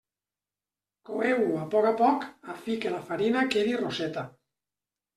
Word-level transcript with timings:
Coeu-ho 1.09 1.59
a 1.65 1.69
poc 1.77 1.89
a 1.91 1.93
poc, 2.01 2.27
a 2.55 2.59
fi 2.65 2.81
que 2.83 2.97
la 2.97 3.05
farina 3.13 3.49
quedi 3.55 3.81
rosseta. 3.87 4.29